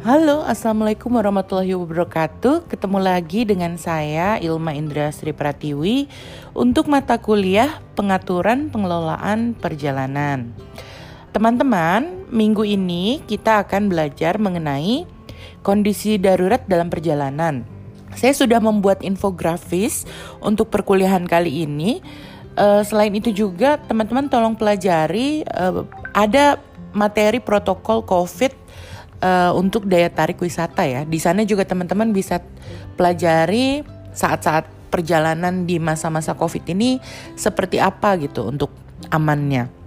[0.00, 2.72] Halo, Assalamualaikum warahmatullahi wabarakatuh.
[2.72, 6.08] Ketemu lagi dengan saya Ilma Indra Sri Pratiwi
[6.56, 10.56] Untuk mata kuliah Pengaturan Pengelolaan Perjalanan.
[11.36, 15.04] Teman-teman, minggu ini kita akan belajar mengenai
[15.60, 17.68] Kondisi darurat dalam perjalanan.
[18.16, 20.08] Saya sudah membuat infografis
[20.40, 22.00] Untuk perkuliahan kali ini.
[22.56, 25.84] Uh, Selain itu juga teman-teman tolong pelajari uh,
[26.16, 26.56] Ada
[26.96, 28.69] materi protokol COVID
[29.22, 31.04] uh, untuk daya tarik wisata ya.
[31.06, 32.42] Di sana juga teman-teman bisa
[32.96, 36.98] pelajari saat-saat perjalanan di masa-masa Covid ini
[37.38, 38.74] seperti apa gitu untuk
[39.08, 39.80] amannya.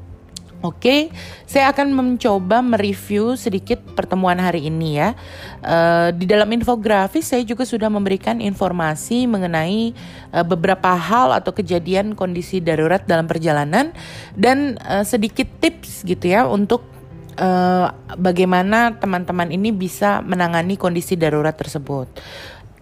[0.64, 1.12] Oke,
[1.44, 5.12] saya akan mencoba mereview sedikit pertemuan hari ini ya.
[5.60, 9.92] Uh, di dalam infografis saya juga sudah memberikan informasi mengenai
[10.32, 13.92] uh, beberapa hal atau kejadian kondisi darurat dalam perjalanan
[14.40, 16.93] dan uh, sedikit tips gitu ya untuk
[17.38, 22.10] uh, bagaimana teman-teman ini bisa menangani kondisi darurat tersebut.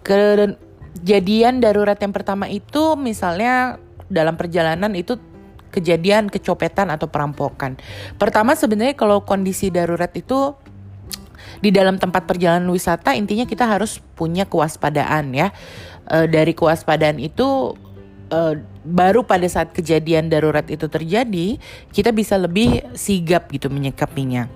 [0.02, 3.80] Kejadian darurat yang pertama itu misalnya
[4.12, 5.16] dalam perjalanan itu
[5.72, 7.80] kejadian kecopetan atau perampokan.
[8.20, 10.52] Pertama sebenarnya kalau kondisi darurat itu
[11.64, 15.48] di dalam tempat perjalanan wisata intinya kita harus punya kewaspadaan ya.
[16.04, 17.72] E, dari kewaspadaan itu
[18.28, 21.58] uh, baru pada saat kejadian darurat itu terjadi,
[21.94, 24.50] kita bisa lebih sigap gitu menyikapinya.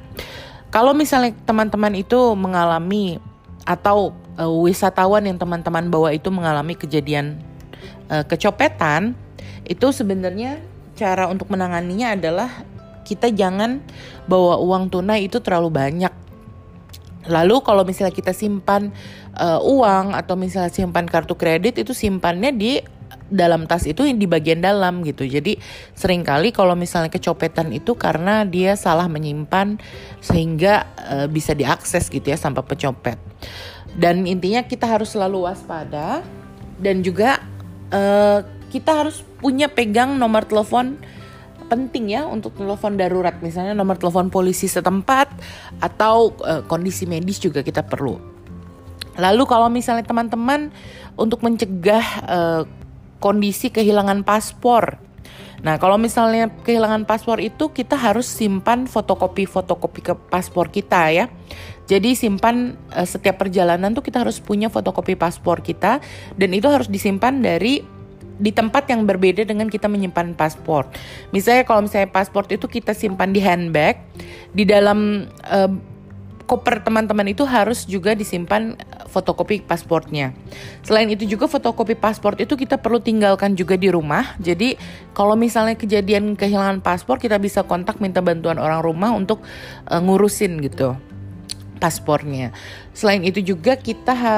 [0.74, 3.22] Kalau misalnya teman-teman itu mengalami
[3.62, 7.38] atau uh, wisatawan yang teman-teman bawa itu mengalami kejadian
[8.10, 9.14] uh, kecopetan,
[9.66, 10.62] itu sebenarnya
[10.94, 12.50] cara untuk menanganinya adalah
[13.06, 13.78] kita jangan
[14.26, 16.10] bawa uang tunai itu terlalu banyak.
[17.26, 18.94] Lalu kalau misalnya kita simpan
[19.34, 22.78] uh, uang atau misalnya simpan kartu kredit itu simpannya di
[23.26, 25.26] dalam tas itu di bagian dalam gitu.
[25.26, 25.58] Jadi
[25.92, 29.78] sering kali kalau misalnya kecopetan itu karena dia salah menyimpan
[30.22, 33.18] sehingga uh, bisa diakses gitu ya sampai pecopet.
[33.96, 36.20] Dan intinya kita harus selalu waspada
[36.76, 37.40] dan juga
[37.90, 41.00] uh, kita harus punya pegang nomor telepon
[41.66, 45.26] penting ya untuk telepon darurat misalnya nomor telepon polisi setempat
[45.82, 48.36] atau uh, kondisi medis juga kita perlu.
[49.16, 50.68] Lalu kalau misalnya teman-teman
[51.16, 52.62] untuk mencegah uh,
[53.18, 55.00] kondisi kehilangan paspor.
[55.64, 61.26] Nah, kalau misalnya kehilangan paspor itu kita harus simpan fotokopi-fotokopi ke paspor kita ya.
[61.86, 66.02] Jadi simpan uh, setiap perjalanan tuh kita harus punya fotokopi paspor kita
[66.34, 67.82] dan itu harus disimpan dari
[68.36, 70.84] di tempat yang berbeda dengan kita menyimpan paspor.
[71.32, 73.96] Misalnya kalau misalnya paspor itu kita simpan di handbag,
[74.52, 75.95] di dalam uh,
[76.46, 80.32] koper teman-teman itu harus juga disimpan eh, fotokopi pasportnya.
[80.86, 84.38] Selain itu juga fotokopi paspor itu kita perlu tinggalkan juga di rumah.
[84.38, 84.78] Jadi
[85.12, 89.42] kalau misalnya kejadian kehilangan paspor kita bisa kontak minta bantuan orang rumah untuk
[89.90, 90.94] uh, ngurusin gitu
[91.76, 92.56] paspornya.
[92.96, 94.36] Selain itu juga kita ha,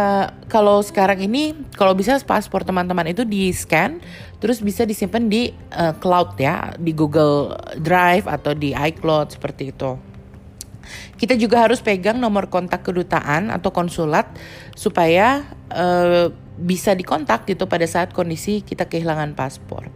[0.51, 4.03] kalau sekarang ini kalau bisa paspor teman-teman itu di scan
[4.43, 10.08] terus bisa disimpan di uh, cloud ya, di Google Drive atau di iCloud seperti itu.
[11.17, 14.29] Kita juga harus pegang nomor kontak kedutaan atau konsulat
[14.75, 19.89] supaya uh, bisa dikontak gitu pada saat kondisi kita kehilangan paspor.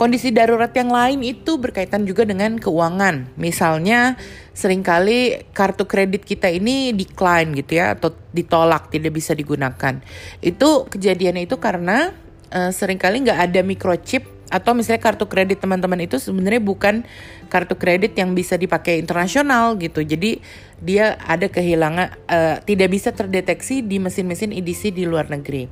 [0.00, 3.36] Kondisi darurat yang lain itu berkaitan juga dengan keuangan.
[3.36, 4.16] Misalnya
[4.56, 10.00] sering kali kartu kredit kita ini decline gitu ya atau ditolak tidak bisa digunakan.
[10.40, 12.16] Itu kejadiannya itu karena
[12.48, 17.06] uh, sering kali nggak ada microchip atau misalnya kartu kredit teman-teman itu sebenarnya bukan
[17.46, 20.02] kartu kredit yang bisa dipakai internasional gitu.
[20.02, 20.42] Jadi
[20.82, 25.70] dia ada kehilangan uh, tidak bisa terdeteksi di mesin-mesin EDC di luar negeri.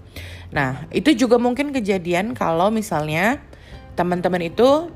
[0.55, 3.43] Nah itu juga mungkin kejadian kalau misalnya
[3.99, 4.89] teman-teman itu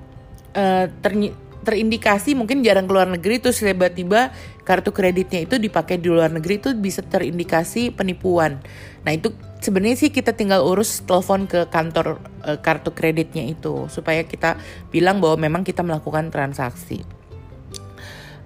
[0.54, 0.86] uh,
[1.62, 4.30] terindikasi mungkin jarang keluar negeri terus tiba-tiba
[4.62, 8.62] kartu kreditnya itu dipakai di luar negeri itu bisa terindikasi penipuan.
[9.02, 14.26] Nah itu sebenarnya sih kita tinggal urus telepon ke kantor uh, kartu kreditnya itu supaya
[14.26, 14.58] kita
[14.90, 17.06] bilang bahwa memang kita melakukan transaksi.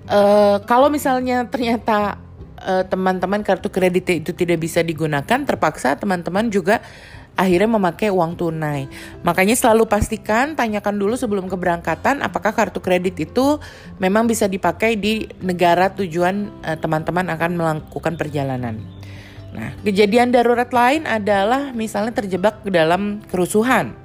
[0.06, 2.22] Uh, kalau misalnya ternyata
[2.62, 6.78] eh, teman-teman kartu kredit itu tidak bisa digunakan, terpaksa teman-teman juga
[7.34, 8.86] akhirnya memakai uang tunai.
[9.26, 13.58] Makanya selalu pastikan tanyakan dulu sebelum keberangkatan apakah kartu kredit itu
[13.98, 18.95] memang bisa dipakai di negara tujuan teman-teman akan melakukan perjalanan.
[19.56, 23.96] Nah, kejadian darurat lain adalah misalnya terjebak ke dalam kerusuhan.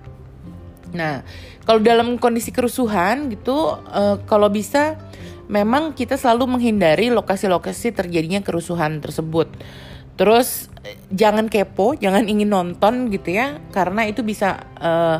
[0.95, 1.27] Nah,
[1.67, 4.95] kalau dalam kondisi kerusuhan gitu, uh, kalau bisa
[5.51, 9.51] memang kita selalu menghindari lokasi-lokasi terjadinya kerusuhan tersebut.
[10.15, 10.71] Terus
[11.11, 15.19] jangan kepo, jangan ingin nonton gitu ya, karena itu bisa uh,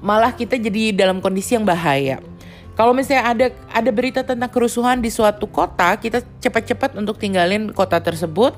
[0.00, 2.24] malah kita jadi dalam kondisi yang bahaya.
[2.72, 8.00] Kalau misalnya ada ada berita tentang kerusuhan di suatu kota, kita cepat-cepat untuk tinggalin kota
[8.00, 8.56] tersebut.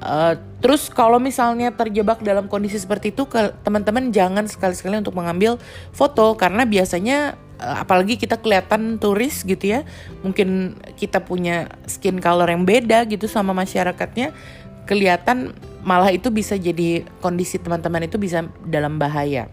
[0.00, 0.32] Uh,
[0.64, 3.28] terus kalau misalnya terjebak dalam kondisi seperti itu,
[3.60, 5.60] teman-teman jangan sekali-sekali untuk mengambil
[5.92, 9.84] foto karena biasanya uh, apalagi kita kelihatan turis gitu ya,
[10.24, 14.32] mungkin kita punya skin color yang beda gitu sama masyarakatnya,
[14.88, 15.52] kelihatan
[15.84, 19.52] malah itu bisa jadi kondisi teman-teman itu bisa dalam bahaya.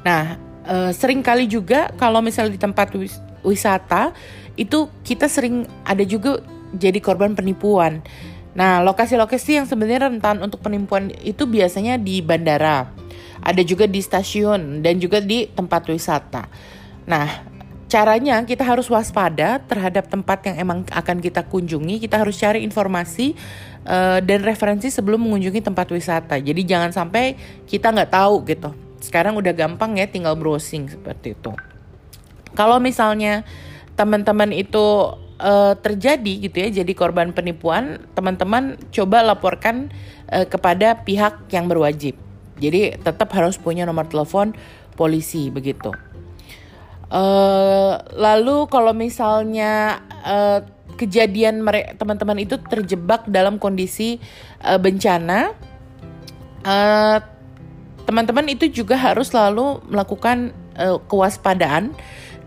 [0.00, 4.12] Nah, uh, sering kali juga kalau misalnya di tempat wis wisata
[4.60, 6.44] itu kita sering ada juga
[6.76, 8.04] jadi korban penipuan.
[8.50, 12.90] Nah, lokasi-lokasi yang sebenarnya rentan untuk penipuan itu biasanya di bandara.
[13.40, 16.50] Ada juga di stasiun dan juga di tempat wisata.
[17.08, 17.26] Nah,
[17.88, 22.02] caranya kita harus waspada terhadap tempat yang emang akan kita kunjungi.
[22.02, 23.38] Kita harus cari informasi
[23.86, 26.36] uh, dan referensi sebelum mengunjungi tempat wisata.
[26.36, 28.89] Jadi jangan sampai kita nggak tahu gitu.
[29.00, 31.52] Sekarang udah gampang ya tinggal browsing seperti itu.
[32.52, 33.42] Kalau misalnya
[34.00, 39.92] teman-teman itu uh, terjadi gitu ya jadi korban penipuan teman-teman coba laporkan
[40.32, 42.14] uh, kepada pihak yang berwajib
[42.60, 44.52] jadi tetap harus punya nomor telepon
[44.94, 45.92] polisi begitu
[47.12, 50.60] uh, lalu kalau misalnya uh,
[51.00, 51.64] kejadian
[51.96, 54.20] teman-teman itu terjebak dalam kondisi
[54.60, 55.56] uh, bencana
[58.10, 61.94] teman-teman itu juga harus selalu melakukan uh, kewaspadaan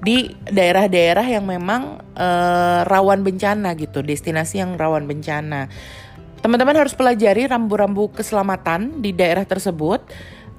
[0.04, 5.72] di daerah-daerah yang memang uh, rawan bencana gitu, destinasi yang rawan bencana.
[6.44, 10.04] Teman-teman harus pelajari rambu-rambu keselamatan di daerah tersebut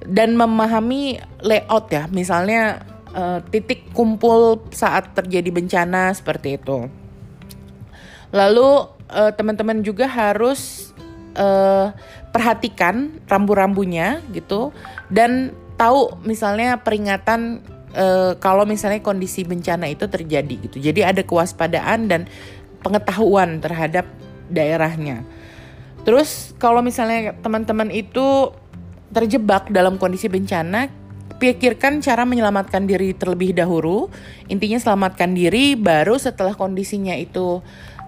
[0.01, 2.81] dan memahami layout ya, misalnya
[3.13, 6.89] uh, titik kumpul saat terjadi bencana seperti itu.
[8.33, 10.91] Lalu teman-teman juga harus
[11.37, 11.93] uh,
[12.35, 14.75] perhatikan rambu-rambunya gitu
[15.07, 17.63] dan tahu misalnya peringatan
[17.95, 20.83] uh, kalau misalnya kondisi bencana itu terjadi gitu.
[20.83, 22.27] Jadi ada kewaspadaan dan
[22.83, 24.03] pengetahuan terhadap
[24.51, 25.23] daerahnya.
[26.03, 28.51] Terus kalau misalnya teman-teman itu
[29.09, 30.91] terjebak dalam kondisi bencana,
[31.39, 34.11] pikirkan cara menyelamatkan diri terlebih dahulu.
[34.51, 37.63] Intinya selamatkan diri, baru setelah kondisinya itu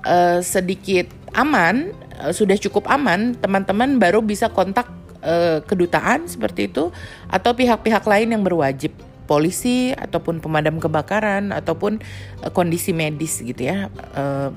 [0.05, 1.89] uh, sedikit aman,
[2.21, 4.89] uh, sudah cukup aman, teman-teman baru bisa kontak
[5.21, 6.89] uh, kedutaan seperti itu
[7.29, 8.93] atau pihak-pihak lain yang berwajib
[9.27, 11.99] polisi ataupun pemadam kebakaran ataupun
[12.41, 14.49] uh, kondisi medis gitu ya uh,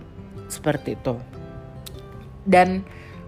[0.46, 1.18] seperti itu.
[2.46, 2.86] Dan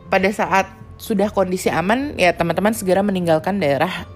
[0.08, 4.06] pada saat sudah kondisi aman ya teman-teman segera meninggalkan daerah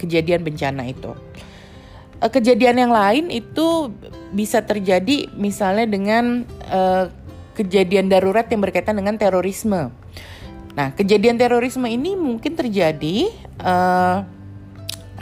[0.00, 1.12] kejadian bencana itu.
[2.20, 3.88] Kejadian yang lain itu
[4.36, 7.08] bisa terjadi misalnya dengan uh,
[7.56, 9.90] kejadian darurat yang berkaitan dengan terorisme
[10.74, 13.30] nah kejadian terorisme ini mungkin terjadi
[13.60, 14.22] uh,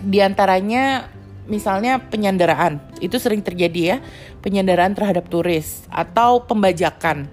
[0.05, 1.09] di antaranya
[1.49, 3.97] misalnya penyanderaan itu sering terjadi ya
[4.45, 7.33] penyanderaan terhadap turis atau pembajakan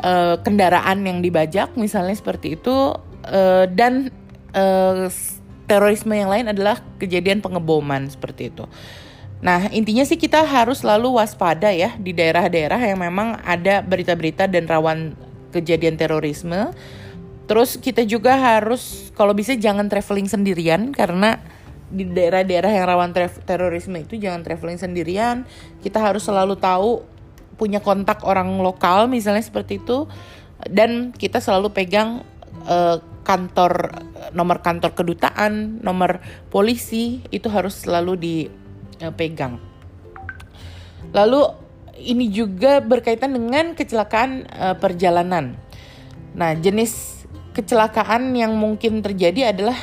[0.00, 2.96] uh, kendaraan yang dibajak misalnya seperti itu
[3.28, 4.08] uh, dan
[4.56, 5.06] uh,
[5.70, 8.66] terorisme yang lain adalah kejadian pengeboman seperti itu.
[9.40, 14.68] Nah intinya sih kita harus selalu waspada ya di daerah-daerah yang memang ada berita-berita dan
[14.68, 15.16] rawan
[15.50, 16.72] kejadian terorisme.
[17.48, 21.40] Terus kita juga harus kalau bisa jangan traveling sendirian karena
[21.90, 23.10] di daerah-daerah yang rawan
[23.42, 25.48] terorisme itu jangan traveling sendirian.
[25.82, 27.02] Kita harus selalu tahu
[27.58, 30.08] punya kontak orang lokal misalnya seperti itu
[30.64, 32.24] dan kita selalu pegang
[32.68, 38.16] uh, kantor nomor kantor kedutaan, nomor polisi itu harus selalu
[39.00, 39.56] dipegang.
[41.16, 41.40] Lalu
[42.00, 45.56] ini juga berkaitan dengan kecelakaan uh, perjalanan.
[46.36, 49.76] Nah, jenis kecelakaan yang mungkin terjadi adalah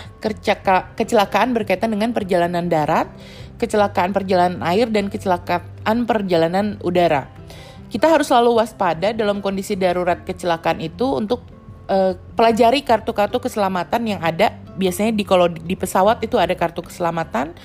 [0.95, 3.11] kecelakaan berkaitan dengan perjalanan darat,
[3.59, 7.27] kecelakaan perjalanan air, dan kecelakaan perjalanan udara.
[7.87, 11.43] Kita harus selalu waspada dalam kondisi darurat kecelakaan itu untuk
[11.91, 14.55] uh, pelajari kartu-kartu keselamatan yang ada.
[14.77, 17.55] Biasanya di kalau di pesawat itu ada kartu keselamatan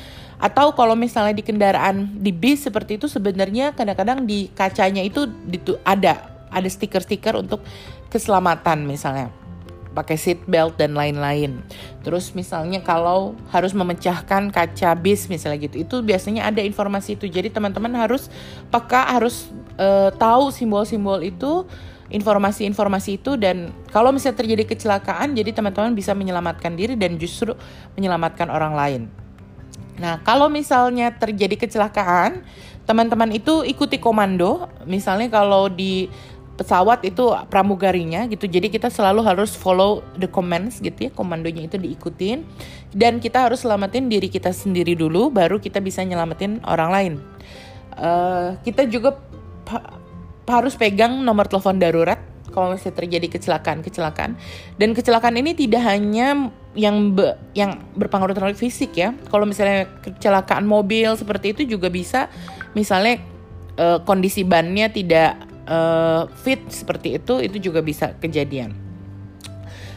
[0.42, 5.30] atau kalau misalnya di kendaraan di bis seperti itu sebenarnya kadang-kadang di kacanya itu,
[5.86, 7.62] ada ada stiker-stiker untuk
[8.10, 9.30] keselamatan misalnya
[9.92, 11.62] pakai seat belt dan lain-lain.
[12.02, 17.28] Terus misalnya kalau harus memecahkan kaca bis misalnya gitu, itu biasanya ada informasi itu.
[17.28, 18.32] Jadi teman-teman harus
[18.72, 21.68] peka harus uh, tahu simbol-simbol itu,
[22.08, 27.52] informasi-informasi itu dan kalau misalnya terjadi kecelakaan, jadi teman-teman bisa menyelamatkan diri dan justru
[27.94, 29.21] menyelamatkan orang lain.
[30.00, 32.44] Nah, kalau misalnya terjadi kecelakaan,
[32.88, 34.68] teman-teman itu ikuti komando.
[34.88, 36.08] Misalnya kalau di
[36.52, 41.76] pesawat itu pramugarinya gitu jadi kita selalu harus follow the commands gitu ya komandonya itu
[41.80, 42.44] diikutin.
[42.92, 47.12] Dan kita harus selamatin diri kita sendiri dulu baru kita bisa nyelamatin orang lain.
[47.92, 49.20] Uh, kita juga
[50.48, 54.36] harus pegang nomor telepon darurat kalau misalnya terjadi kecelakaan-kecelakaan.
[54.76, 59.16] Dan kecelakaan ini tidak hanya yang be, yang berpengaruh terhadap fisik ya.
[59.32, 62.28] Kalau misalnya kecelakaan mobil seperti itu juga bisa
[62.76, 63.20] misalnya
[63.80, 65.36] uh, kondisi bannya tidak
[65.68, 68.76] uh, fit seperti itu itu juga bisa kejadian.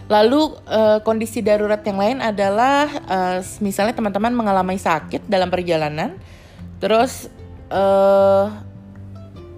[0.06, 6.14] Lalu uh, kondisi darurat yang lain adalah uh, misalnya teman-teman mengalami sakit dalam perjalanan,
[6.78, 7.26] terus
[7.74, 8.54] uh,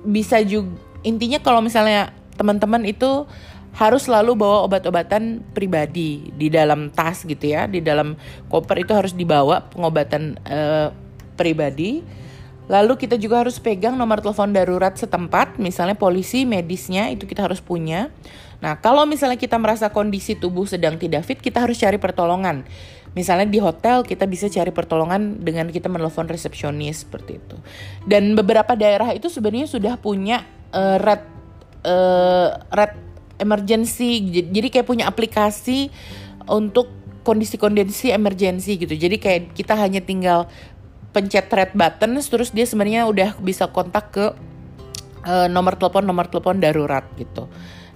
[0.07, 0.71] bisa juga
[1.03, 3.25] intinya kalau misalnya teman-teman itu
[3.77, 8.17] harus selalu bawa obat-obatan pribadi di dalam tas gitu ya, di dalam
[8.49, 10.89] koper itu harus dibawa pengobatan uh,
[11.37, 12.01] pribadi.
[12.67, 17.63] Lalu kita juga harus pegang nomor telepon darurat setempat, misalnya polisi, medisnya itu kita harus
[17.63, 18.11] punya.
[18.59, 22.65] Nah, kalau misalnya kita merasa kondisi tubuh sedang tidak fit, kita harus cari pertolongan.
[23.13, 27.57] Misalnya di hotel kita bisa cari pertolongan dengan kita menelpon resepsionis seperti itu.
[28.03, 31.36] Dan beberapa daerah itu sebenarnya sudah punya uh, red
[31.85, 32.93] uh, red
[33.37, 35.93] emergency jadi kayak punya aplikasi
[36.49, 36.89] untuk
[37.21, 40.47] kondisi-kondisi emergency gitu jadi kayak kita hanya tinggal
[41.11, 44.25] pencet red button terus dia sebenarnya udah bisa kontak ke
[45.27, 47.45] uh, nomor telepon nomor telepon darurat gitu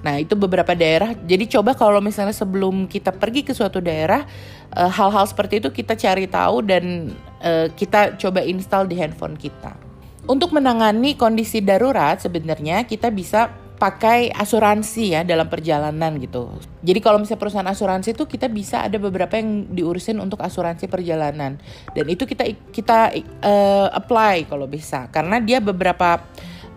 [0.02, 1.14] Nah, itu beberapa daerah.
[1.14, 4.26] Jadi coba kalau misalnya sebelum kita pergi ke suatu daerah,
[4.74, 9.78] hal-hal uh, seperti itu kita cari tahu dan uh, kita coba install di handphone kita.
[10.26, 13.50] Untuk menangani kondisi darurat sebenarnya kita bisa
[13.82, 16.54] pakai asuransi ya dalam perjalanan gitu.
[16.86, 21.58] Jadi kalau misalnya perusahaan asuransi itu kita bisa ada beberapa yang diurusin untuk asuransi perjalanan.
[21.98, 23.10] Dan itu kita kita
[23.42, 25.10] uh, apply kalau bisa.
[25.10, 26.22] Karena dia beberapa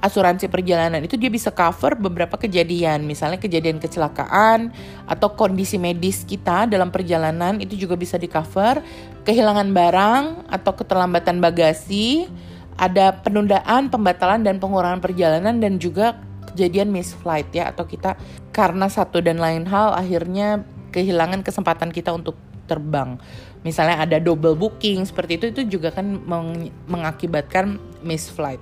[0.01, 4.73] asuransi perjalanan itu dia bisa cover beberapa kejadian, misalnya kejadian kecelakaan
[5.05, 8.81] atau kondisi medis kita dalam perjalanan itu juga bisa di cover,
[9.25, 12.29] kehilangan barang atau keterlambatan bagasi,
[12.77, 16.21] ada penundaan, pembatalan dan pengurangan perjalanan dan juga
[16.53, 18.19] kejadian miss flight ya atau kita
[18.53, 23.21] karena satu dan lain hal akhirnya kehilangan kesempatan kita untuk terbang.
[23.65, 28.61] Misalnya ada double booking seperti itu itu juga kan meng mengakibatkan miss flight.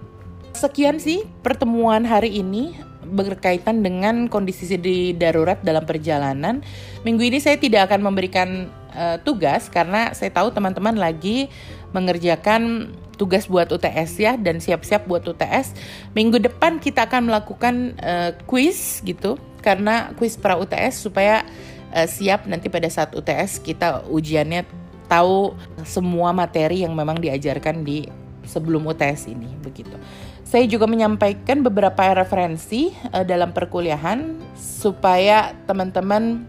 [0.52, 6.62] Sekian sih pertemuan hari ini berkaitan dengan kondisi di darurat dalam perjalanan.
[7.02, 11.50] Minggu ini saya tidak akan memberikan uh, tugas karena saya tahu teman-teman lagi
[11.92, 15.78] mengerjakan tugas buat UTS ya dan siap-siap buat UTS.
[16.10, 21.46] Minggu depan kita akan melakukan uh, quiz gitu karena quiz pra UTS supaya
[21.94, 24.66] uh, siap nanti pada saat UTS kita ujiannya
[25.06, 25.54] tahu
[25.86, 28.10] semua materi yang memang diajarkan di
[28.42, 29.94] sebelum UTS ini begitu.
[30.42, 36.42] Saya juga menyampaikan beberapa referensi uh, dalam perkuliahan supaya teman-teman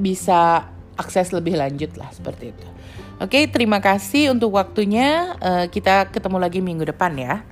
[0.00, 0.64] bisa
[0.96, 2.77] akses lebih lanjut lah seperti itu.
[3.18, 5.34] Oke, terima kasih untuk waktunya.
[5.42, 7.42] Uh, kita ketemu lagi minggu depan ya.